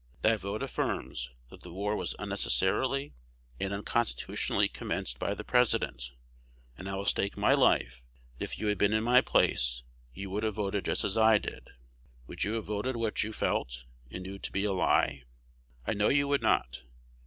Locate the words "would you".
12.25-12.53